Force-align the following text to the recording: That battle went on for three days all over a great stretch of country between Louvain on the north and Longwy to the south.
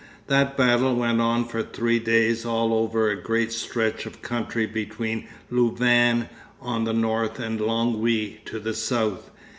That 0.25 0.57
battle 0.57 0.95
went 0.95 1.21
on 1.21 1.47
for 1.47 1.61
three 1.61 1.99
days 1.99 2.43
all 2.43 2.73
over 2.73 3.11
a 3.11 3.15
great 3.15 3.51
stretch 3.51 4.07
of 4.07 4.23
country 4.23 4.65
between 4.65 5.27
Louvain 5.51 6.27
on 6.59 6.85
the 6.85 6.91
north 6.93 7.37
and 7.37 7.59
Longwy 7.59 8.43
to 8.45 8.59
the 8.59 8.73
south. 8.73 9.29